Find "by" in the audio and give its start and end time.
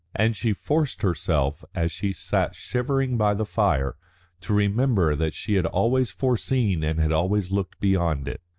3.17-3.35